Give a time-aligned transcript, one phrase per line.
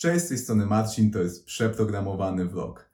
[0.00, 2.88] Cześć, z tej strony Marcin, to jest przeprogramowany vlog.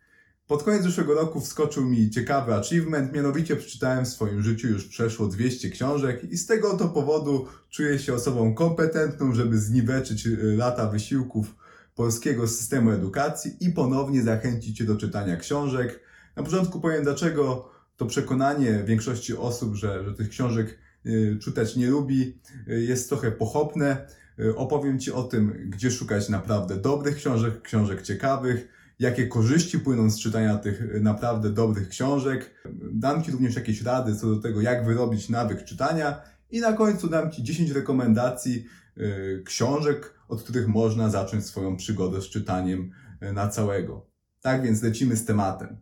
[0.46, 5.26] Pod koniec zeszłego roku wskoczył mi ciekawy achievement, mianowicie przeczytałem w swoim życiu już przeszło
[5.26, 10.90] 200 książek i z tego oto powodu czuję się osobą kompetentną, żeby zniweczyć y, lata
[10.90, 11.54] wysiłków
[11.94, 16.00] polskiego systemu edukacji i ponownie zachęcić Cię do czytania książek.
[16.36, 21.86] Na początku powiem dlaczego to przekonanie większości osób, że, że tych książek y, czytać nie
[21.86, 22.38] lubi,
[22.68, 24.06] y, jest trochę pochopne.
[24.40, 28.68] Y, Opowiem Ci o tym, gdzie szukać naprawdę dobrych książek, książek ciekawych,
[28.98, 32.54] jakie korzyści płyną z czytania tych y, naprawdę dobrych książek.
[32.92, 37.08] Dam Ci również jakieś rady co do tego, jak wyrobić nawyk czytania i na końcu
[37.08, 38.66] dam Ci 10 rekomendacji
[38.98, 42.90] y, książek, od których można zacząć swoją przygodę z czytaniem
[43.32, 44.06] na całego.
[44.40, 45.76] Tak więc lecimy z tematem.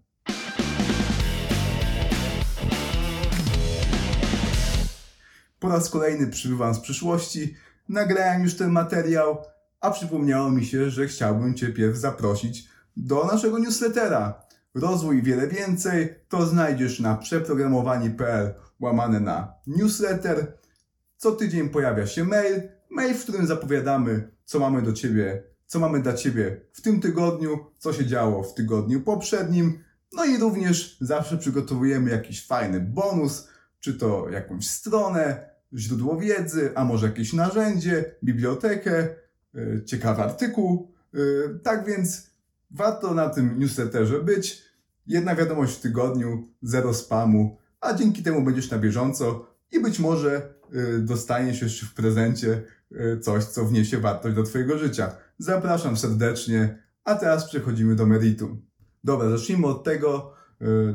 [5.59, 7.55] Po raz kolejny przybywam z przyszłości.
[7.89, 9.37] Nagrałem już ten materiał,
[9.81, 14.45] a przypomniało mi się, że chciałbym Cię pierw zaprosić do naszego newslettera.
[14.75, 20.59] Rozwój wiele więcej to znajdziesz na przeprogramowani.pl łamane na newsletter.
[21.17, 26.03] Co tydzień pojawia się mail, mail, w którym zapowiadamy, co mamy do Ciebie, co mamy
[26.03, 29.79] dla Ciebie w tym tygodniu, co się działo w tygodniu poprzednim.
[30.13, 33.49] No i również zawsze przygotowujemy jakiś fajny bonus,
[33.81, 39.09] czy to jakąś stronę, źródło wiedzy, a może jakieś narzędzie, bibliotekę,
[39.55, 40.93] yy, ciekawy artykuł.
[41.13, 42.31] Yy, tak więc
[42.71, 44.63] warto na tym newsletterze być.
[45.07, 50.55] Jedna wiadomość w tygodniu, zero spamu, a dzięki temu będziesz na bieżąco i być może
[50.73, 52.63] yy, dostaniesz jeszcze w prezencie
[53.21, 55.17] coś, co wniesie wartość do Twojego życia.
[55.39, 58.63] Zapraszam serdecznie, a teraz przechodzimy do meritum.
[59.05, 60.35] Dobra, zacznijmy od tego,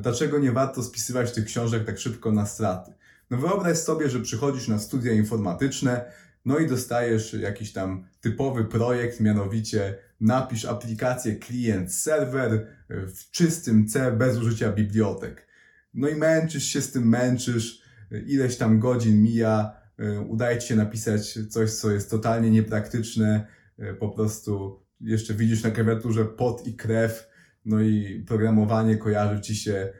[0.01, 2.93] dlaczego nie warto spisywać tych książek tak szybko na straty.
[3.29, 6.11] No wyobraź sobie, że przychodzisz na studia informatyczne,
[6.45, 14.37] no i dostajesz jakiś tam typowy projekt, mianowicie napisz aplikację klient-serwer w czystym C bez
[14.37, 15.47] użycia bibliotek.
[15.93, 17.81] No i męczysz się z tym, męczysz,
[18.27, 19.71] ileś tam godzin mija,
[20.27, 23.47] udaje ci się napisać coś, co jest totalnie niepraktyczne,
[23.99, 27.29] po prostu jeszcze widzisz na klawiaturze pot i krew,
[27.65, 29.93] no i programowanie kojarzy ci się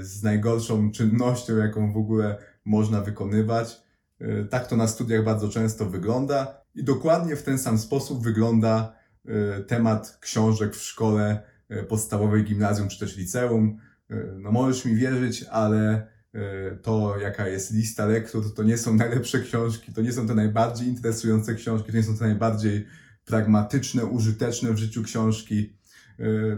[0.00, 3.82] z najgorszą czynnością, jaką w ogóle można wykonywać.
[4.20, 8.94] Y, Tak to na studiach bardzo często wygląda i dokładnie w ten sam sposób wygląda
[9.60, 13.78] y, temat książek w szkole y, podstawowej, gimnazjum czy też liceum.
[14.36, 16.06] No możesz mi wierzyć, ale
[16.82, 20.88] to jaka jest lista lektur, to nie są najlepsze książki, to nie są te najbardziej
[20.88, 22.86] interesujące książki, to nie są te najbardziej
[23.24, 25.76] pragmatyczne, użyteczne w życiu książki.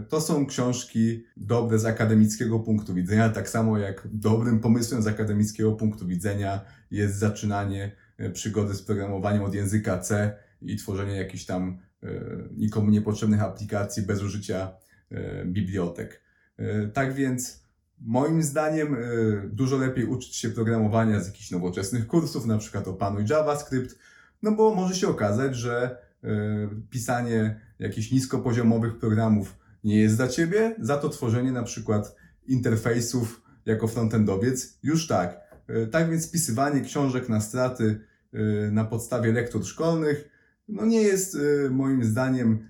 [0.09, 5.71] To są książki dobre z akademickiego punktu widzenia, tak samo jak dobrym pomysłem z akademickiego
[5.71, 7.91] punktu widzenia jest zaczynanie
[8.33, 11.77] przygody z programowaniem od języka C i tworzenie jakichś tam
[12.57, 14.71] nikomu niepotrzebnych aplikacji bez użycia
[15.45, 16.21] bibliotek.
[16.93, 17.63] Tak więc
[18.01, 18.97] moim zdaniem
[19.51, 23.99] dużo lepiej uczyć się programowania z jakichś nowoczesnych kursów, na przykład opanuj JavaScript,
[24.43, 25.97] no bo może się okazać, że
[26.89, 32.15] pisanie jakichś niskopoziomowych programów nie jest dla Ciebie, za to tworzenie na przykład
[32.47, 35.39] interfejsów jako frontendowiec już tak.
[35.91, 37.99] Tak więc spisywanie książek na straty
[38.71, 40.29] na podstawie lektur szkolnych
[40.67, 41.37] no nie jest
[41.71, 42.69] moim zdaniem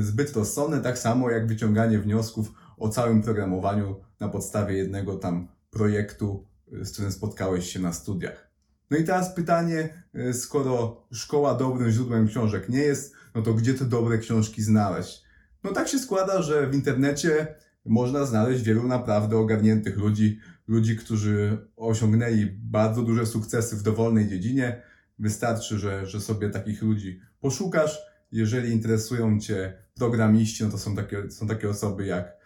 [0.00, 6.46] zbyt rozsądne, tak samo jak wyciąganie wniosków o całym programowaniu na podstawie jednego tam projektu,
[6.82, 8.50] z którym spotkałeś się na studiach.
[8.90, 13.84] No i teraz pytanie, skoro szkoła dobrym źródłem książek nie jest, no to gdzie te
[13.84, 15.22] dobre książki znaleźć?
[15.64, 17.54] No tak się składa, że w internecie
[17.84, 24.82] można znaleźć wielu naprawdę ogarniętych ludzi, ludzi, którzy osiągnęli bardzo duże sukcesy w dowolnej dziedzinie.
[25.18, 27.98] Wystarczy, że, że sobie takich ludzi poszukasz.
[28.32, 32.36] Jeżeli interesują Cię programiści, no to są takie, są takie osoby jak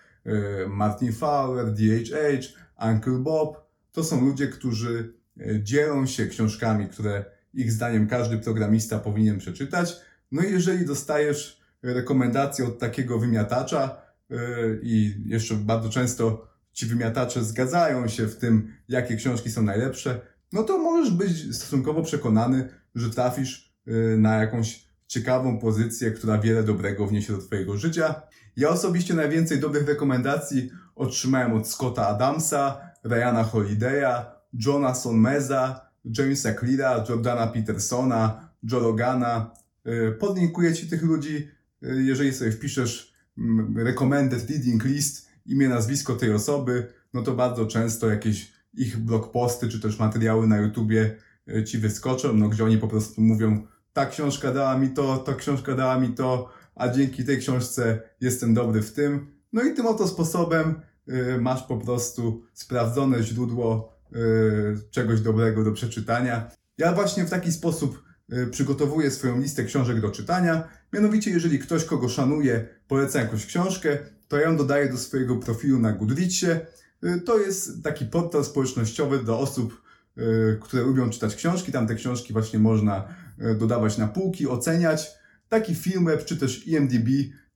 [0.68, 2.46] Martin Fowler, DHH,
[2.92, 3.66] Uncle Bob.
[3.92, 5.14] To są ludzie, którzy
[5.62, 9.96] dzielą się książkami, które ich zdaniem każdy programista powinien przeczytać.
[10.32, 17.44] No i jeżeli dostajesz rekomendacje od takiego wymiatacza yy, i jeszcze bardzo często ci wymiatacze
[17.44, 20.20] zgadzają się w tym, jakie książki są najlepsze,
[20.52, 26.62] no to możesz być stosunkowo przekonany, że trafisz yy, na jakąś ciekawą pozycję, która wiele
[26.62, 28.22] dobrego wniesie do Twojego życia.
[28.56, 34.24] Ja osobiście najwięcej dobrych rekomendacji otrzymałem od Scotta Adamsa, Ryana Holiday'a,
[34.66, 39.50] Johna Sonmeza, Jamesa Cleara, Jordana Petersona, Joe Rogana.
[39.86, 41.48] Yy, Podlinkuję Ci tych ludzi,
[41.82, 47.66] yy, jeżeli sobie wpiszesz mm, recommended reading list, imię, nazwisko tej osoby, no to bardzo
[47.66, 51.16] często jakieś ich blogposty, czy też materiały na YouTubie
[51.46, 55.34] yy, Ci wyskoczą, no gdzie oni po prostu mówią, ta książka dała mi to, ta
[55.34, 59.26] książka dała mi to, a dzięki tej książce jestem dobry w tym.
[59.52, 65.72] No i tym oto sposobem y, masz po prostu sprawdzone źródło y, czegoś dobrego do
[65.72, 66.50] przeczytania.
[66.78, 68.05] Ja właśnie w taki sposób y,
[68.50, 70.68] przygotowuję swoją listę książek do czytania.
[70.92, 75.78] Mianowicie, jeżeli ktoś, kogo szanuję, poleca jakąś książkę, to ja ją dodaję do swojego profilu
[75.78, 76.60] na Goodreadsie.
[77.04, 79.82] Y, To jest taki portal społecznościowy dla osób,
[80.18, 81.72] y, które lubią czytać książki.
[81.72, 83.08] Tam te książki właśnie można
[83.40, 85.08] y, dodawać na półki, oceniać.
[85.48, 87.08] Taki Filmweb czy też IMDb,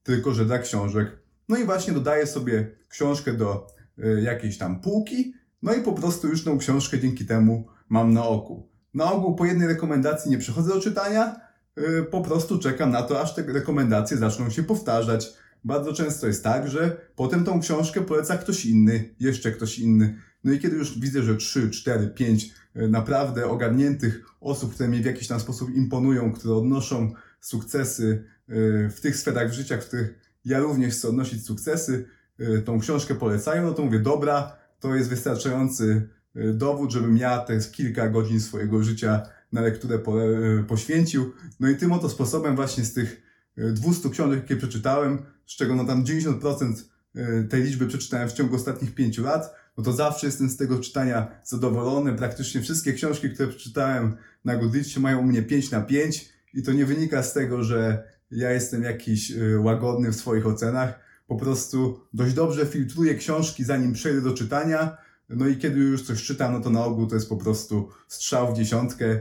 [0.03, 1.19] tylko że dla książek.
[1.49, 3.67] No i właśnie dodaję sobie książkę do
[3.99, 8.23] y, jakiejś tam półki, no i po prostu już tą książkę dzięki temu mam na
[8.25, 8.70] oku.
[8.93, 11.35] Na ogół po jednej rekomendacji nie przychodzę do czytania,
[11.77, 15.33] y, po prostu czekam na to, aż te rekomendacje zaczną się powtarzać.
[15.63, 20.15] Bardzo często jest tak, że potem tą książkę poleca ktoś inny, jeszcze ktoś inny.
[20.43, 25.01] No i kiedy już widzę, że 3, 4, 5 y, naprawdę ogarniętych osób, które mi
[25.01, 30.19] w jakiś tam sposób imponują, które odnoszą sukcesy y, w tych sferach życia, w których
[30.45, 32.05] ja również chcę odnosić sukcesy,
[32.39, 37.59] y, tą książkę polecają, no to mówię, dobra, to jest wystarczający dowód, żebym ja te
[37.59, 41.33] kilka godzin swojego życia na lekturę y, poświęcił.
[41.59, 43.21] No i tym oto sposobem właśnie z tych
[43.57, 46.73] y, 200 książek, jakie przeczytałem, z czego no tam 90%
[47.15, 50.79] y, tej liczby przeczytałem w ciągu ostatnich 5 lat, no to zawsze jestem z tego
[50.79, 52.13] czytania zadowolony.
[52.13, 56.73] Praktycznie wszystkie książki, które przeczytałem na Goodreadsie mają u mnie 5 na 5 i to
[56.73, 60.99] nie wynika z tego, że ja jestem jakiś y, łagodny w swoich ocenach.
[61.27, 64.97] Po prostu dość dobrze filtruję książki, zanim przejdę do czytania.
[65.35, 68.53] No i kiedy już coś czytam, no to na ogół to jest po prostu strzał
[68.53, 69.19] w dziesiątkę.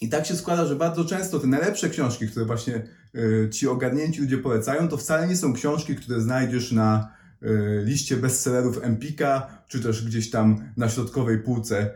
[0.00, 2.82] I tak się składa, że bardzo często te najlepsze książki, które właśnie
[3.14, 7.12] y, ci ogarnięci ludzie polecają, to wcale nie są książki, które znajdziesz na
[7.42, 11.90] y, liście bestsellerów Empika, czy też gdzieś tam na środkowej półce y,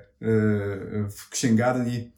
[1.11, 2.13] w księgarni.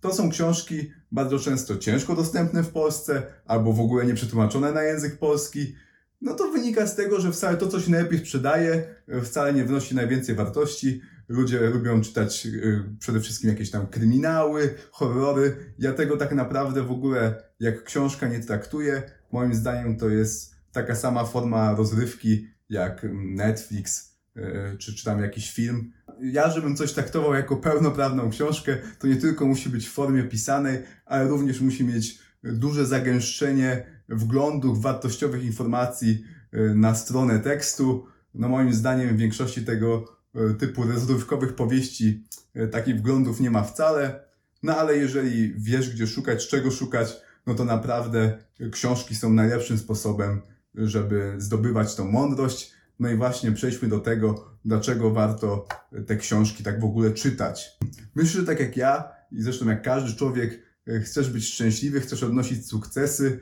[0.00, 4.82] To są książki bardzo często ciężko dostępne w Polsce, albo w ogóle nie przetłumaczone na
[4.82, 5.74] język polski.
[6.20, 9.64] No to wynika z tego, że wcale to, co się najlepiej sprzedaje, y, wcale nie
[9.64, 11.00] wnosi najwięcej wartości.
[11.28, 15.56] Ludzie lubią czytać y, przede wszystkim jakieś tam kryminały, horrory.
[15.78, 19.02] Ja tego tak naprawdę w ogóle jak książka nie traktuję.
[19.32, 24.42] Moim zdaniem to jest taka sama forma rozrywki jak mm, Netflix y,
[24.78, 25.92] czy, czy tam jakiś film.
[26.20, 30.82] Ja, żebym coś traktował jako pełnoprawną książkę, to nie tylko musi być w formie pisanej,
[31.04, 36.24] ale również musi mieć duże zagęszczenie wglądów, wartościowych informacji
[36.54, 38.06] y, na stronę tekstu.
[38.34, 40.04] No moim zdaniem w większości tego
[40.50, 42.24] y, typu rozrywkowych powieści
[42.56, 44.20] y, takich wglądów nie ma wcale.
[44.62, 47.16] No ale jeżeli wiesz, gdzie szukać, czego szukać,
[47.46, 48.38] no to naprawdę
[48.72, 50.42] książki są najlepszym sposobem,
[50.74, 52.72] żeby zdobywać tą mądrość.
[53.00, 55.68] No i właśnie przejdźmy do tego, dlaczego warto
[56.06, 57.78] te książki tak w ogóle czytać.
[58.14, 60.62] Myślę, że tak jak ja i zresztą jak każdy człowiek,
[61.02, 63.40] chcesz być szczęśliwy, chcesz odnosić sukcesy,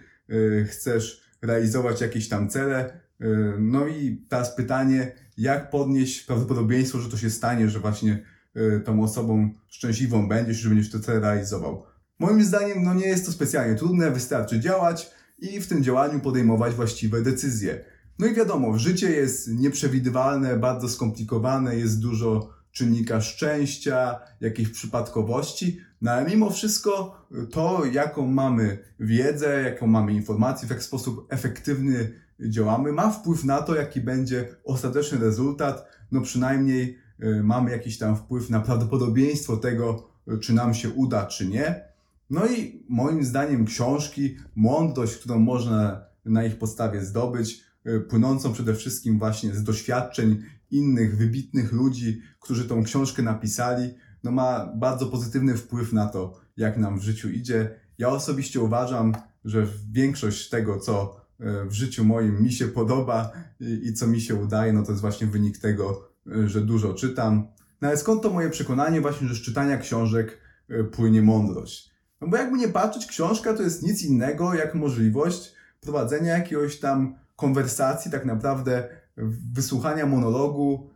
[0.69, 3.01] chcesz realizować jakieś tam cele.
[3.21, 3.27] y,
[3.59, 8.23] No i teraz pytanie, jak podnieść prawdopodobieństwo, że to się stanie, że właśnie
[8.57, 11.85] y, tą osobą szczęśliwą będziesz, że będziesz te cele realizował.
[12.19, 16.75] Moim zdaniem, no nie jest to specjalnie trudne, wystarczy działać i w tym działaniu podejmować
[16.75, 17.85] właściwe decyzje.
[18.19, 26.11] No i wiadomo, życie jest nieprzewidywalne, bardzo skomplikowane, jest dużo czynnika szczęścia, jakichś przypadkowości, no
[26.11, 27.17] ale mimo wszystko
[27.51, 33.63] to, jaką mamy wiedzę, jaką mamy informację, w jaki sposób efektywny działamy, ma wpływ na
[33.63, 35.89] to, jaki będzie ostateczny rezultat.
[36.13, 41.27] No przynajmniej y, mamy jakiś tam wpływ na prawdopodobieństwo tego, y, czy nam się uda,
[41.27, 41.85] czy nie.
[42.31, 48.75] No i moim zdaniem książki, mądrość, którą można na ich podstawie zdobyć, y, płynącą przede
[48.75, 55.57] wszystkim właśnie z doświadczeń innych wybitnych ludzi, którzy tą książkę napisali, no ma bardzo pozytywny
[55.57, 57.81] wpływ na to, jak nam w życiu idzie.
[57.99, 59.15] Ja osobiście uważam,
[59.45, 64.35] że większość tego, co y, w życiu moim mi się podoba i, co mi się
[64.35, 67.47] udaje, no to jest właśnie wynik tego, y, że dużo czytam.
[67.81, 70.39] No ale skąd to moje przekonanie właśnie, że z czytania książek
[70.71, 71.91] y, płynie mądrość?
[72.21, 77.15] No bo jakby nie patrzeć, książka to jest nic innego jak możliwość prowadzenia jakiegoś tam
[77.37, 78.89] konwersacji, tak naprawdę
[79.53, 80.91] wysłuchania monologu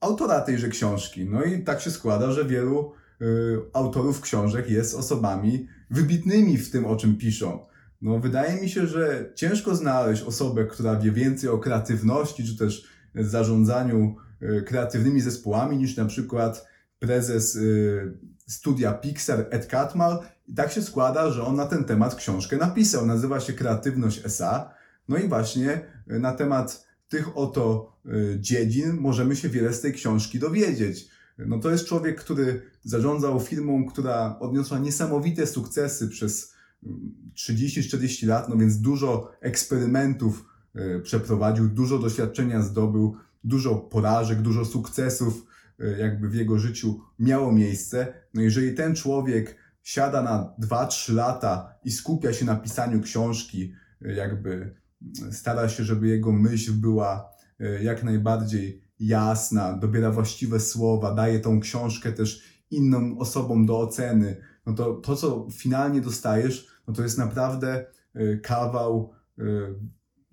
[0.00, 1.24] autora tejże książki.
[1.24, 6.86] No i tak się składa, że wielu yy, autorów książek jest osobami wybitnymi w tym,
[6.86, 7.66] o czym piszą.
[8.02, 12.84] No, wydaje mi się, że ciężko znaleźć osobę, która wie więcej o kreatywności, czy też
[13.14, 16.66] zarządzaniu yy, kreatywnymi zespołami, niż na przykład
[16.98, 17.58] prezes
[18.48, 20.18] studia Pixar Ed Catmull.
[20.46, 23.06] I tak się składa, że on na ten temat książkę napisał.
[23.06, 24.70] Nazywa się Kreatywność SA.
[25.08, 25.80] No i właśnie
[26.12, 31.08] y, na temat tych oto y, dziedzin możemy się wiele z tej książki dowiedzieć.
[31.38, 36.54] No to jest człowiek, który zarządzał firmą, która odniosła niesamowite sukcesy przez
[37.36, 45.46] 30-40 lat, no więc dużo eksperymentów e, przeprowadził, dużo doświadczenia zdobył, dużo porażek, dużo sukcesów
[45.80, 48.12] e, jakby w jego życiu miało miejsce.
[48.34, 54.74] No jeżeli ten człowiek siada na 2-3 lata i skupia się na pisaniu książki, jakby
[55.32, 57.30] stara się, żeby jego myśl była
[57.80, 64.36] jak najbardziej jasna, dobiera właściwe słowa, daje tą książkę też innym osobom do oceny,
[64.66, 67.86] no to to, co finalnie dostajesz, no to jest naprawdę
[68.16, 69.44] y, kawał y,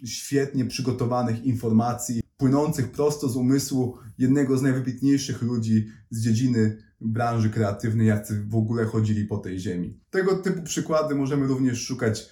[0.05, 8.07] świetnie przygotowanych informacji, płynących prosto z umysłu jednego z najwybitniejszych ludzi z dziedziny branży kreatywnej,
[8.07, 9.99] jacy w ogóle chodzili po tej ziemi.
[10.09, 12.29] Tego typu przykłady możemy również szukać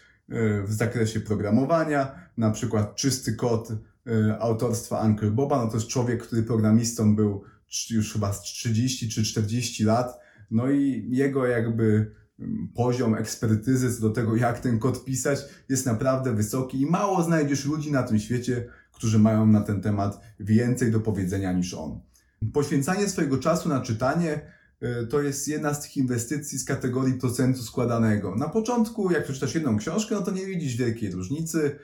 [0.63, 3.71] w zakresie programowania, na przykład czysty kod
[4.39, 7.43] autorstwa Uncle Boba, no to jest człowiek, który programistą był
[7.89, 10.19] już chyba z 30 czy 40 lat,
[10.51, 15.39] no i jego jakby mm, poziom ekspertyzy do tego, jak ten kod pisać,
[15.69, 20.21] jest naprawdę wysoki i mało znajdziesz ludzi na tym świecie, którzy mają na ten temat
[20.39, 21.99] więcej do powiedzenia niż on.
[22.53, 24.41] Poświęcanie swojego czasu na czytanie
[25.09, 28.35] to jest jedna z tych inwestycji z kategorii procentu składanego.
[28.35, 31.75] Na początku, jak przeczytasz jedną książkę, no to nie widzisz wielkiej różnicy,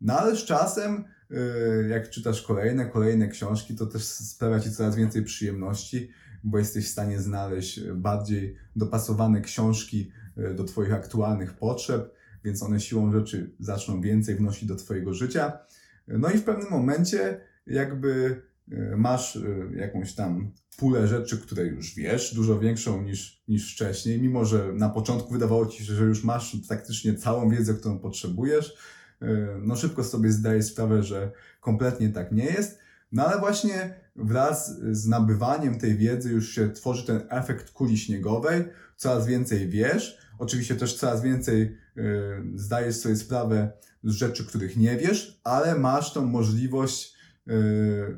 [0.00, 4.96] no ale z czasem, y, jak czytasz kolejne, kolejne książki, to też sprawia ci coraz
[4.96, 6.10] więcej przyjemności
[6.44, 12.80] bo jesteś w stanie znaleźć bardziej dopasowane książki e, do Twoich aktualnych potrzeb, więc one
[12.80, 15.58] siłą rzeczy zaczną więcej wnosić do Twojego życia.
[16.08, 18.49] No i w pewnym momencie jakby e,
[18.96, 19.40] masz e,
[19.76, 24.88] jakąś tam pulę rzeczy, które już wiesz, dużo większą niż, niż wcześniej, mimo że na
[24.88, 28.76] początku wydawało ci się, że już masz praktycznie całą wiedzę, którą potrzebujesz.
[29.62, 32.78] No szybko sobie zdajesz sprawę, że kompletnie tak nie jest.
[33.12, 38.64] No ale właśnie wraz z nabywaniem tej wiedzy już się tworzy ten efekt kuli śniegowej,
[38.96, 41.72] coraz więcej wiesz, oczywiście też coraz więcej y,
[42.54, 43.72] zdajesz sobie sprawę
[44.04, 47.19] z rzeczy, których nie wiesz, ale masz tą możliwość y,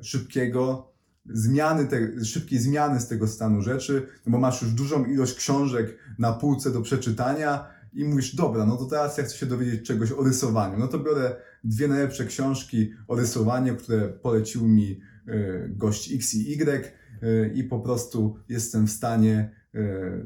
[0.02, 0.92] szybkiego
[1.26, 5.98] zmiany, te, szybkiej zmiany z tego stanu rzeczy, no bo masz już dużą ilość książek
[6.18, 10.12] na półce do przeczytania i mówisz, dobra, no to teraz ja chcę się dowiedzieć czegoś
[10.12, 10.78] o rysowaniu.
[10.78, 16.52] No to biorę dwie najlepsze książki o rysowaniu, które polecił mi E, gość X i
[16.52, 19.62] Y e, i po prostu jestem w stanie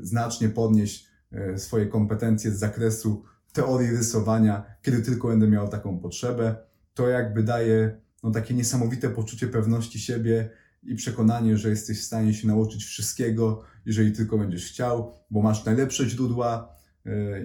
[0.01, 1.09] znacznie podnieść
[1.57, 6.57] swoje kompetencje z zakresu teorii rysowania, kiedy tylko będę miał taką potrzebę.
[6.95, 10.51] To jakby daje no, takie niesamowite poczucie pewności siebie
[10.83, 15.65] i przekonanie, że jesteś w stanie się nauczyć wszystkiego, jeżeli tylko będziesz chciał, bo masz
[15.65, 16.77] najlepsze źródła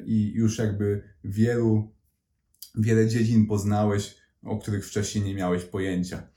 [0.05, 1.91] i już jakby wielu,
[2.75, 6.27] wiele dziedzin poznałeś, o których wcześniej nie miałeś pojęcia.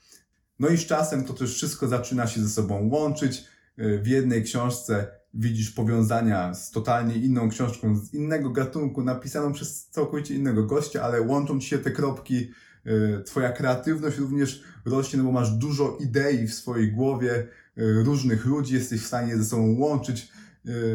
[0.59, 3.45] No i z czasem to też wszystko zaczyna się ze sobą łączyć.
[3.79, 9.87] Y, w jednej książce widzisz powiązania z totalnie inną książką, z innego gatunku, napisaną przez
[9.87, 12.50] całkowicie innego gościa, ale łączą ci się te kropki.
[12.87, 17.47] Y, twoja kreatywność również rośnie, no bo masz dużo idei w swojej głowie,
[17.79, 20.29] y, różnych ludzi, jesteś w stanie ze sobą łączyć.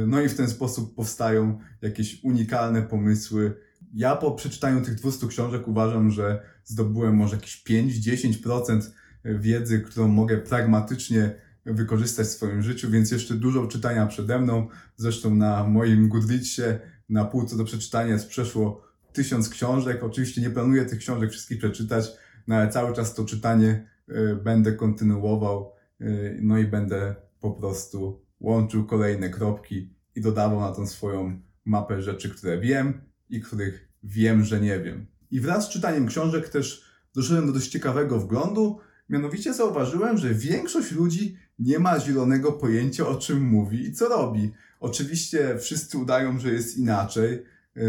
[0.07, 3.53] No i w ten sposób powstają jakieś unikalne pomysły.
[3.93, 8.81] Ja po przeczytaniu tych 200 książek uważam, że zdobyłem może jakieś 5-10%
[9.25, 14.67] wiedzy, którą mogę pragmatycznie wykorzystać w swoim życiu, więc jeszcze dużo czytania przede mną.
[14.95, 16.79] Zresztą na moim Goodreadsie
[17.09, 18.88] na półce do przeczytania jest przeszło
[19.19, 20.03] tysiąc książek.
[20.03, 22.11] Oczywiście nie planuję tych książek wszystkich przeczytać,
[22.47, 25.71] no ale cały czas to czytanie y, będę kontynuował,
[26.01, 32.01] y, no i będę po prostu łączył kolejne kropki i dodawał na tą swoją mapę
[32.01, 35.07] rzeczy, które wiem i których wiem, że nie wiem.
[35.31, 36.83] I wraz z czytaniem książek też
[37.15, 43.15] doszedłem do dość ciekawego wglądu, Mianowicie zauważyłem, że większość ludzi nie ma zielonego pojęcia o
[43.15, 44.51] czym mówi i co robi.
[44.79, 47.43] Oczywiście wszyscy udają, że jest inaczej,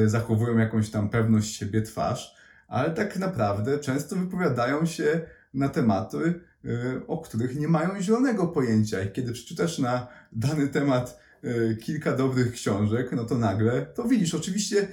[0.06, 2.34] zachowują jakąś tam pewność siebie twarz,
[2.68, 5.20] ale tak naprawdę często wypowiadają się
[5.54, 9.02] na tematy, e, o których nie mają zielonego pojęcia.
[9.02, 14.34] I kiedy przeczytasz na dany temat e, kilka dobrych książek, no to nagle to widzisz.
[14.34, 14.88] Oczywiście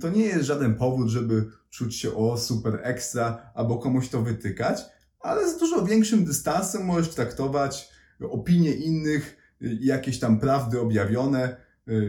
[0.00, 4.80] to nie jest żaden powód, żeby czuć się o super ekstra albo komuś to wytykać,
[5.20, 7.88] ale z dużo większym dystansem możesz traktować
[8.30, 9.36] opinie innych,
[9.80, 11.56] jakieś tam prawdy objawione.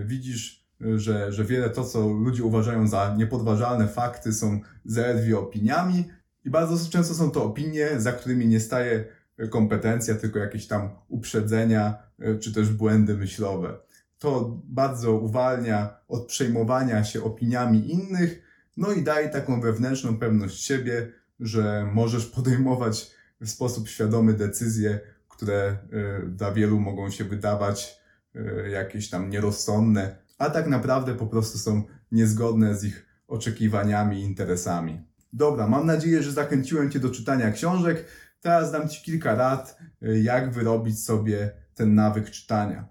[0.05, 6.03] Widzisz, że, że wiele to, co ludzie uważają za niepodważalne fakty, są zaledwie opiniami
[6.45, 9.05] i bardzo często są to opinie, za którymi nie staje
[9.49, 11.97] kompetencja, tylko jakieś tam uprzedzenia
[12.39, 13.77] czy też błędy myślowe.
[14.19, 18.41] To bardzo uwalnia od przejmowania się opiniami innych,
[18.77, 25.77] no i daje taką wewnętrzną pewność siebie, że możesz podejmować w sposób świadomy decyzje, które
[26.23, 27.99] y, dla wielu mogą się wydawać
[28.35, 34.23] y, jakieś tam nierozsądne, a tak naprawdę po prostu są niezgodne z ich oczekiwaniami i
[34.23, 35.01] interesami.
[35.33, 38.05] Dobra, mam nadzieję, że zachęciłem Cię do czytania książek.
[38.41, 42.87] Teraz dam Ci kilka rad, y, jak wyrobić sobie ten nawyk czytania.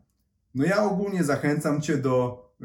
[0.54, 2.64] No ja ogólnie zachęcam Cię do y,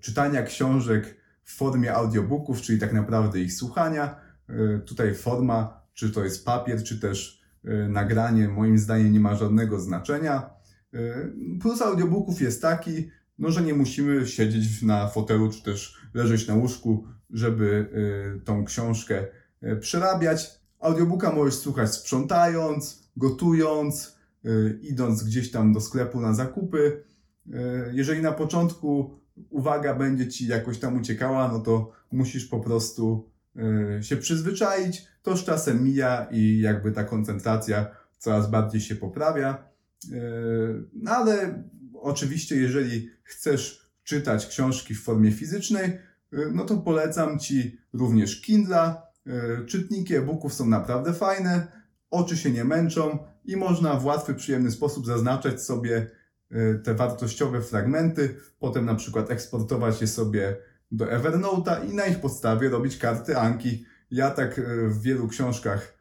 [0.00, 4.20] czytania książek w formie audiobooków, czyli tak naprawdę ich słuchania.
[4.50, 9.34] Y, tutaj forma, czy to jest papier, czy też y, nagranie, moim zdaniem nie ma
[9.34, 10.50] żadnego znaczenia.
[10.94, 13.10] Y, plus audiobooków jest taki,
[13.40, 17.88] no, że nie musimy siedzieć na fotelu, czy też leżeć na łóżku, żeby
[18.36, 19.26] y, tą książkę
[19.62, 20.60] y, przerabiać.
[20.80, 27.04] Audiobooka możesz słuchać sprzątając, gotując, y, idąc gdzieś tam do sklepu na zakupy.
[27.92, 29.20] Jeżeli na początku
[29.50, 33.30] uwaga będzie ci jakoś tam uciekała, no to musisz po prostu
[34.00, 35.06] się przyzwyczaić.
[35.22, 37.86] To z czasem mija i jakby ta koncentracja
[38.18, 39.64] coraz bardziej się poprawia.
[40.92, 41.62] No ale
[42.02, 45.90] oczywiście, jeżeli chcesz czytać książki w formie fizycznej,
[46.32, 49.02] y, no to polecam Ci również Kindla.
[49.62, 51.66] Y, Czytniki e-booków są naprawdę fajne,
[52.10, 56.10] oczy się nie męczą i można w łatwy, przyjemny sposób zaznaczać sobie
[56.52, 60.56] y, te wartościowe fragmenty, potem na przykład eksportować je sobie
[60.92, 63.84] do Evernote'a i na ich podstawie robić karty Anki.
[64.10, 65.98] Ja tak w wielu książkach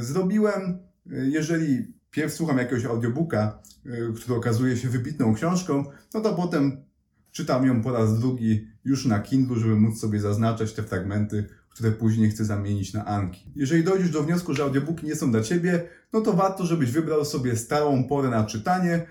[0.00, 0.78] zrobiłem.
[1.06, 5.84] Jeżeli pierw słucham jakiegoś audiobooka, y, który okazuje się wybitną książką,
[6.14, 6.84] no to potem
[7.32, 11.92] czytam ją po raz drugi już na Kindle, żeby móc sobie zaznaczać te fragmenty, które
[11.92, 13.52] później chcę zamienić na Anki.
[13.56, 17.24] Jeżeli dojdziesz do wniosku, że audiobooki nie są dla Ciebie, no to warto, żebyś wybrał
[17.24, 19.06] sobie stałą porę na czytanie.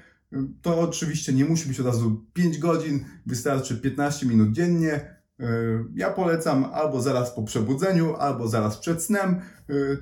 [0.62, 5.18] To oczywiście nie musi być od razu 5 godzin, wystarczy 15 minut dziennie.
[5.39, 9.42] Yy, Ja polecam albo zaraz po przebudzeniu, albo zaraz przed snem.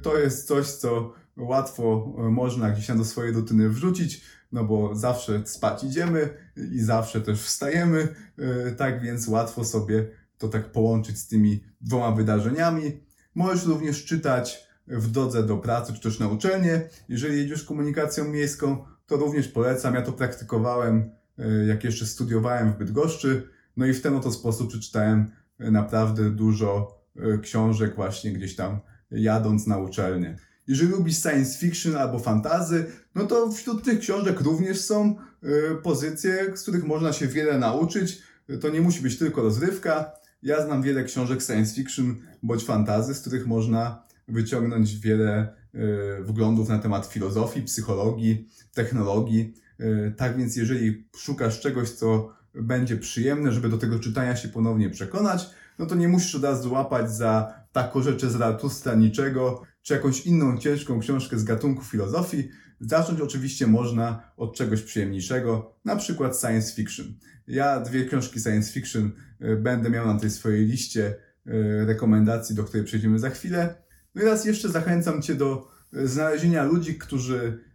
[0.02, 4.96] To jest coś, co łatwo yy, można gdzieś tam do swojej rutyny wrzucić, no bo
[4.96, 6.30] zawsze spać idziemy
[6.72, 12.12] i zawsze też wstajemy, Yy, tak więc łatwo sobie to tak połączyć z tymi dwoma
[12.12, 13.00] wydarzeniami.
[13.36, 16.89] Możesz również czytać w drodze do pracy czy też na uczelnię.
[17.10, 19.96] Jeżeli jedziesz komunikacją miejską, to również polecam.
[19.96, 23.50] Ja to praktykowałem, e, jak jeszcze studiowałem w Bydgoszczy.
[23.77, 28.79] No i w ten oto sposób przeczytałem e, naprawdę dużo e, książek właśnie gdzieś tam
[29.12, 30.38] jadąc na uczelnię.
[30.68, 36.58] Jeżeli lubisz science fiction albo fantazy, no to wśród tych książek również są e, pozycje,
[36.58, 38.22] z których można się wiele nauczyć.
[38.62, 40.12] To nie musi być tylko rozrywka.
[40.44, 46.70] Ja znam wiele książek science fiction bądź fantazy, z których można wyciągnąć wiele e, wglądów
[46.70, 49.54] na temat filozofii, psychologii, technologii.
[49.80, 54.90] E, Tak więc, jeżeli szukasz czegoś, co będzie przyjemne, żeby do tego czytania się ponownie
[54.90, 55.50] przekonać,
[55.80, 60.26] no to nie musisz od razu łapać za taką rzeczy z Ratustra niczego, czy jakąś
[60.26, 62.50] inną ciężką książkę z gatunku filozofii.
[62.80, 67.06] Zacząć oczywiście można od czegoś przyjemniejszego, na przykład science fiction.
[67.48, 71.16] Ja dwie książki science fiction y, będę miał na tej swojej liście
[71.48, 73.76] y, rekomendacji, do której przejdziemy za chwilę.
[74.16, 77.66] No i raz jeszcze zachęcam Cię do y, znalezienia ludzi, którzy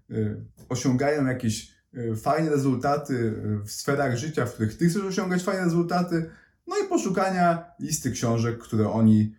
[0.69, 1.75] osiągają jakieś
[2.23, 6.31] fajne rezultaty w sferach życia, w których Ty chcesz osiągać fajne rezultaty,
[6.67, 9.35] no i poszukania listy książek, które oni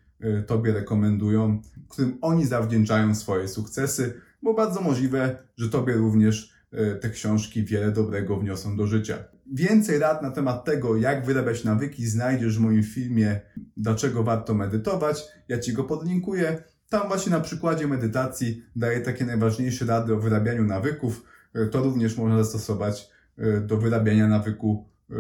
[0.48, 7.10] Tobie rekomendują, którym oni zawdzięczają swoje sukcesy, bo bardzo możliwe, że Tobie również y, te
[7.10, 9.18] książki wiele dobrego wniosą do życia.
[9.54, 13.42] Więcej rad na temat tego, jak wyrabiać nawyki, znajdziesz w moim filmie
[13.78, 15.24] Dlaczego warto medytować.
[15.48, 16.64] Ja Ci go podlinkuję.
[16.90, 21.26] Tam właśnie na przykładzie medytacji daję takie najważniejsze rady o wyrabianiu nawyków.
[21.56, 25.16] Y, To również można zastosować y, do wyrabiania nawyku y,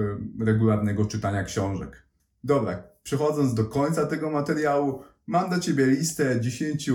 [0.46, 2.04] regularnego czytania książek.
[2.44, 6.94] Dobra, przechodząc do końca tego materiału, mam dla Ciebie listę 10 y,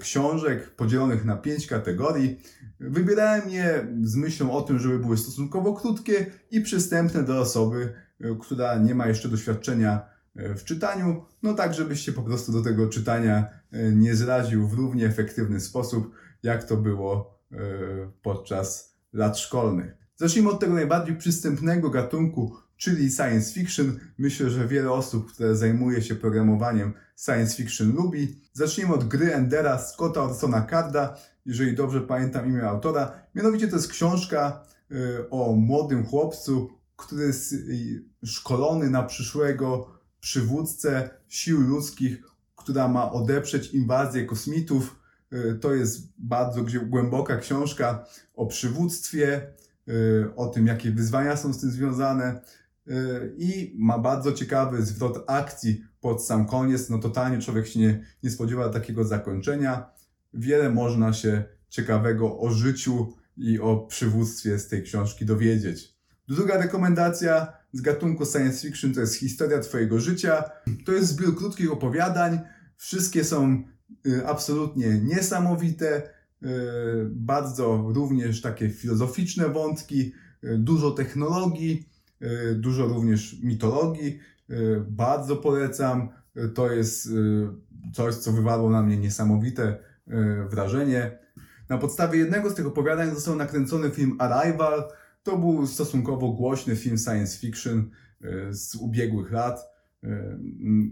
[0.00, 2.40] książek podzielonych na 5 kategorii.
[2.80, 8.36] Wybierałem je z myślą o tym, żeby były stosunkowo krótkie i przystępne dla osoby, y,
[8.40, 10.06] która nie ma jeszcze doświadczenia
[10.36, 13.46] y, w czytaniu, no tak, żebyś się po prostu do tego czytania
[13.92, 16.10] nie zraził w równie efektywny sposób,
[16.42, 17.38] jak to było
[18.22, 19.94] podczas lat szkolnych.
[20.16, 24.00] Zacznijmy od tego najbardziej przystępnego gatunku, czyli science fiction.
[24.18, 28.40] Myślę, że wiele osób, które zajmuje się programowaniem science fiction lubi.
[28.52, 33.12] Zacznijmy od gry Endera Scotta Orsona Carda, jeżeli dobrze pamiętam imię autora.
[33.34, 41.10] Mianowicie to jest książka y, o młodym chłopcu, który jest y, szkolony na przyszłego przywódcę
[41.28, 42.22] sił ludzkich,
[42.56, 45.00] która ma odeprzeć inwazję kosmitów.
[45.32, 49.58] Y, To jest bardzo głęboka książka o przywództwie,
[50.36, 52.40] o tym, jakie wyzwania są z tym związane
[53.38, 56.90] i ma bardzo ciekawy zwrot akcji pod sam koniec.
[56.90, 59.90] No totalnie człowiek się nie, nie spodziewa takiego zakończenia.
[60.34, 65.98] Wiele można się ciekawego o życiu i o przywództwie z tej książki dowiedzieć.
[66.28, 70.44] Druga rekomendacja z gatunku science fiction to jest historia Twojego życia.
[70.86, 72.40] To jest zbiór krótkich opowiadań.
[72.76, 73.62] Wszystkie są
[74.06, 76.02] y, absolutnie niesamowite.
[76.42, 76.46] Y,
[77.10, 80.12] bardzo również takie filozoficzne wątki,
[80.44, 81.88] y, dużo technologii,
[82.54, 84.18] dużo również mitologii.
[84.50, 86.08] Y, Bardzo polecam.
[86.36, 87.08] Y, To jest
[87.94, 89.78] coś, co wywarło na mnie niesamowite
[90.50, 91.18] wrażenie.
[91.68, 94.88] Na podstawie jednego z tych opowiadań został nakręcony film Arrival.
[95.22, 97.90] To był stosunkowo głośny film science fiction
[98.50, 99.60] z ubiegłych lat.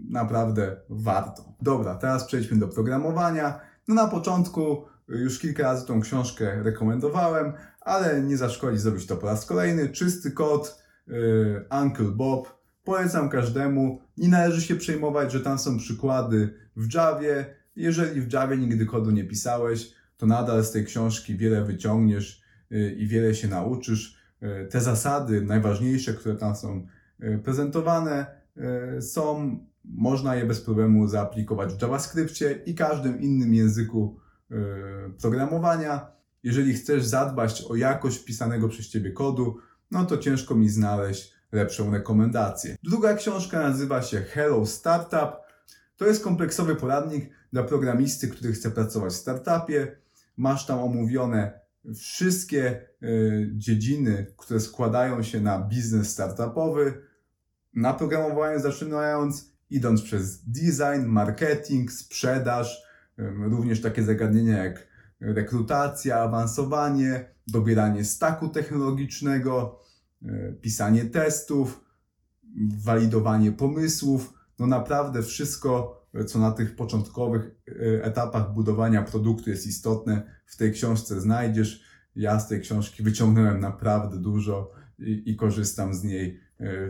[0.09, 1.53] Naprawdę warto.
[1.61, 3.59] Dobra, teraz przejdźmy do programowania.
[3.87, 9.27] No na początku już kilka razy tą książkę rekomendowałem, ale nie zaszkodzi zrobić to po
[9.27, 9.89] raz kolejny.
[9.89, 12.57] Czysty kod, y, Uncle Bob.
[12.83, 14.01] Polecam każdemu.
[14.17, 17.45] Nie należy się przejmować, że tam są przykłady w Javie.
[17.75, 22.41] Jeżeli w Javie nigdy kodu nie pisałeś, to nadal z tej książki wiele wyciągniesz
[22.71, 24.17] y, i wiele się nauczysz.
[24.43, 26.87] Y, Te zasady najważniejsze, które tam są
[27.43, 28.25] prezentowane,
[29.01, 34.19] są, można je bez problemu zaaplikować w JavaScriptie i każdym innym języku
[35.21, 36.11] programowania.
[36.43, 39.57] Jeżeli chcesz zadbać o jakość pisanego przez Ciebie kodu,
[39.91, 42.75] no to ciężko mi znaleźć lepszą rekomendację.
[42.83, 45.31] Druga książka nazywa się Hello Startup.
[45.97, 49.97] To jest kompleksowy poradnik dla programisty, który chce pracować w startupie.
[50.37, 51.59] Masz tam omówione
[51.95, 57.01] wszystkie y, dziedziny, które składają się na biznes startupowy.
[57.73, 62.83] Na programowaniu zaczynając, idąc przez design, marketing, sprzedaż,
[63.19, 64.86] ym, również takie zagadnienia jak
[65.19, 69.79] rekrutacja, awansowanie, dobieranie staku technologicznego,
[70.21, 71.83] y, pisanie testów,
[72.83, 74.33] walidowanie pomysłów.
[74.59, 80.57] No naprawdę wszystko, y, co na tych początkowych y, etapach budowania produktu jest istotne, w
[80.57, 81.81] tej książce znajdziesz.
[82.15, 86.39] Ja z tej książki wyciągnąłem naprawdę dużo i, i korzystam z niej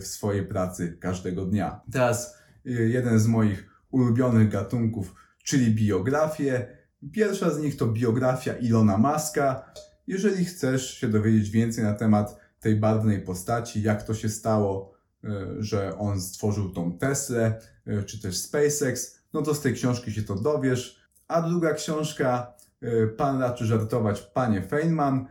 [0.01, 1.81] w swojej pracy każdego dnia.
[1.91, 6.76] Teraz jeden z moich ulubionych gatunków, czyli biografie.
[7.11, 9.71] Pierwsza z nich to biografia Ilona Maska.
[10.07, 15.29] Jeżeli chcesz się dowiedzieć więcej na temat tej barwnej postaci, jak to się stało, y,
[15.59, 20.23] że on stworzył tą Teslę, y, czy też SpaceX, no to z tej książki się
[20.23, 21.01] to dowiesz.
[21.27, 25.27] A druga książka, y, Pan raczy żartować, Panie Feynman,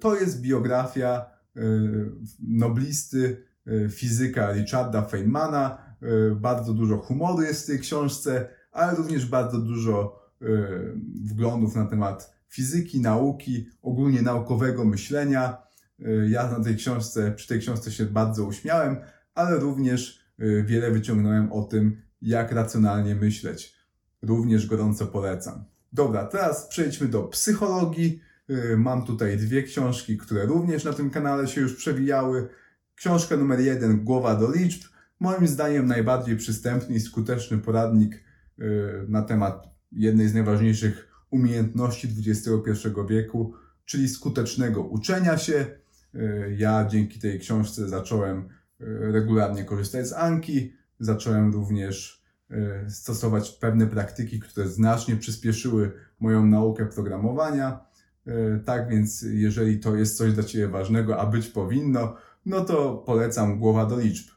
[0.00, 1.30] to jest biografia
[2.48, 3.46] noblisty,
[3.90, 5.78] fizyka Richarda Feynmana.
[6.36, 10.25] Bardzo dużo humoru jest w tej książce, ale również bardzo dużo
[11.24, 15.62] wglądów na temat fizyki, nauki, ogólnie naukowego myślenia.
[16.00, 18.96] Y, Ja na tej książce, przy tej książce się bardzo uśmiałem,
[19.34, 23.76] ale również y, wiele wyciągnąłem o tym, jak racjonalnie myśleć.
[24.22, 25.64] Również gorąco polecam.
[25.92, 28.20] Dobra, teraz przejdźmy do psychologii.
[28.50, 32.48] Y, Mam tutaj dwie książki, które również na tym kanale się już przewijały.
[32.94, 34.82] Książka numer jeden, Głowa do liczb.
[35.20, 38.14] Moim zdaniem najbardziej przystępny i skuteczny poradnik
[38.58, 43.54] y, na temat jednej z najważniejszych umiejętności XXI wieku,
[43.84, 45.66] czyli skutecznego uczenia się.
[46.14, 48.44] Y, Ja dzięki tej książce zacząłem y,
[49.12, 56.86] regularnie korzystać z Anki, zacząłem również y, stosować pewne praktyki, które znacznie przyspieszyły moją naukę
[56.86, 57.86] programowania.
[58.64, 63.58] Tak więc, jeżeli to jest coś dla Ciebie ważnego, a być powinno, no to polecam
[63.58, 64.30] Głowa do liczb.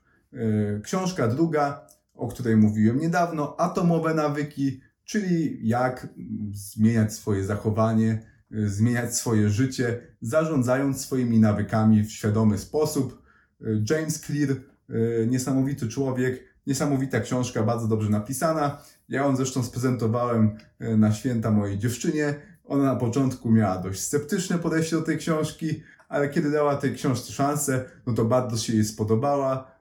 [0.83, 6.07] Książka druga, o której mówiłem niedawno, Atomowe nawyki, czyli jak
[6.53, 8.21] zmieniać swoje zachowanie,
[8.53, 13.23] y, zmieniać swoje życie, zarządzając swoimi nawykami w świadomy sposób.
[13.61, 18.81] Y, James Clear, y, niesamowity człowiek, niesamowita książka, bardzo dobrze napisana.
[19.09, 22.35] Ja ją zresztą sprezentowałem na święta mojej dziewczynie.
[22.65, 27.33] Ona na początku miała dość sceptyczne podejście do tej książki, ale kiedy dała tej książce
[27.33, 29.71] szansę, no to bardzo się jej spodobała.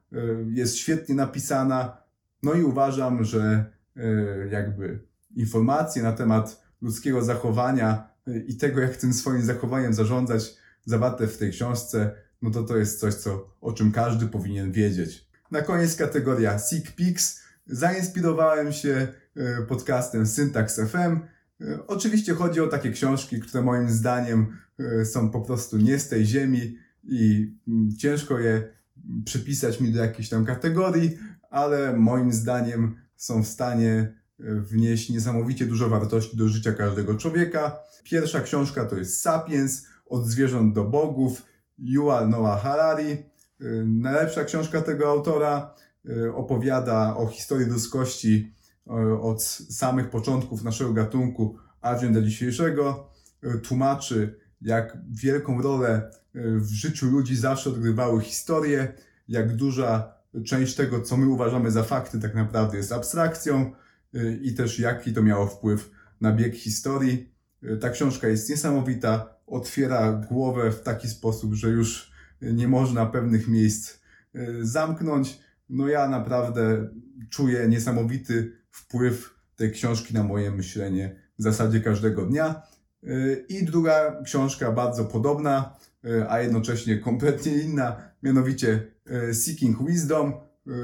[0.51, 1.97] Jest świetnie napisana.
[2.43, 3.65] No i uważam, że
[4.51, 5.08] jakby
[5.39, 11.39] informacje na temat ludzkiego zachowania y, i tego, jak tym swoim zachowaniem zarządzać, zawarte w
[11.39, 15.29] tej książce, no to to jest coś, co, o czym każdy powinien wiedzieć.
[15.51, 17.41] Na koniec kategoria Sick Picks.
[17.67, 21.21] Zainspirowałem się y, podcastem Syntax FM.
[21.61, 24.57] Y, Oczywiście chodzi o takie książki, które moim zdaniem
[25.05, 28.69] są po prostu nie z tej ziemi i mm, ciężko je
[29.25, 31.19] przypisać mi do jakiejś tam kategorii,
[31.51, 37.79] ale moim zdaniem są w stanie wnieść niesamowicie dużo wartości do życia każdego człowieka.
[38.05, 41.43] Pierwsza książka to jest Sapiens, od zwierząt do bogów,
[41.79, 43.13] Yuval Noah Harari.
[43.13, 45.75] Y, Najlepsza książka tego autora
[46.09, 48.53] y, opowiada o historii ludzkości
[48.87, 53.09] y, od samych początków naszego gatunku aż do dzisiejszego.
[53.63, 58.93] Tłumaczy, jak wielką rolę w życiu ludzi zawsze odgrywały historie,
[59.29, 60.15] jak duża
[60.47, 63.73] część tego, co my uważamy za fakty, tak naprawdę jest abstrakcją
[64.43, 65.91] i też jaki to miało wpływ
[66.21, 67.33] na bieg historii.
[67.63, 73.49] Y, Ta książka jest niesamowita, otwiera głowę w taki sposób, że już nie można pewnych
[73.49, 73.95] miejsc
[74.37, 75.39] y, zamknąć.
[75.69, 76.89] No ja naprawdę
[77.31, 82.63] czuję niesamowity wpływ tej książki na moje myślenie w zasadzie każdego dnia.
[83.05, 88.87] Y, I druga książka bardzo podobna, y, a jednocześnie kompletnie inna, mianowicie
[89.31, 90.33] y, Seeking Wisdom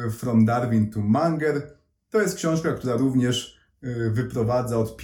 [0.06, 1.74] y, From Darwin to Munger.
[2.14, 4.96] To jest książka, która również y, wyprowadza od,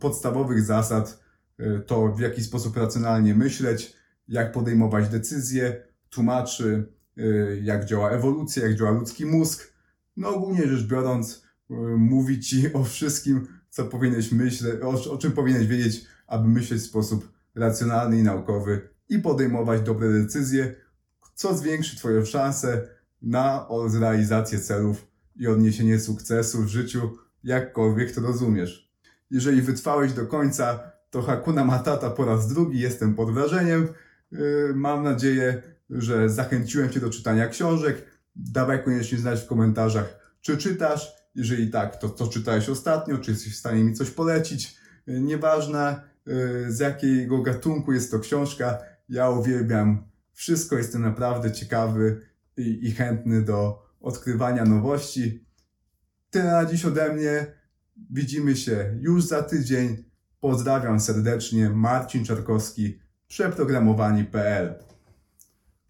[0.00, 1.20] podstawowych zasad
[1.60, 3.96] y, to, w jaki sposób racjonalnie myśleć,
[4.28, 6.86] jak podejmować decyzje, tłumaczy,
[7.18, 9.72] y, jak działa ewolucja, jak działa ludzki mózg.
[10.16, 11.42] No ogólnie rzecz biorąc,
[11.96, 16.86] mówi ci o wszystkim, co powinieneś myśleć, o, o czym powinieneś wiedzieć, aby myśleć w
[16.86, 20.74] sposób racjonalny i naukowy i podejmować dobre decyzje,
[21.34, 22.88] co zwiększy Twoje szanse
[23.22, 23.68] na
[24.00, 25.11] realizację celów
[25.42, 28.92] i odniesienie sukcesu w życiu, jakkolwiek to rozumiesz.
[29.30, 33.88] Jeżeli wytrwałeś do końca, to Hakuna Matata po raz drugi, jestem pod wrażeniem.
[34.32, 38.06] Yy, Mam nadzieję, że zachęciłem Cię do czytania książek.
[38.36, 41.12] Dawaj koniecznie znać w komentarzach, czy czytasz.
[41.34, 44.76] Jeżeli tak, to co czytałeś ostatnio, czy jesteś w stanie mi coś polecić.
[45.06, 48.78] Yy, Nieważne yy, z jakiego gatunku jest to książka,
[49.08, 52.20] ja uwielbiam wszystko, jestem naprawdę ciekawy
[52.56, 55.46] i, i chętny do odkrywania nowości.
[56.30, 57.46] Tyle na dziś ode mnie.
[58.10, 60.04] Widzimy się już za tydzień.
[60.40, 64.91] Pozdrawiam serdecznie, Marcin Czarkowski, przeprogramowani.pl.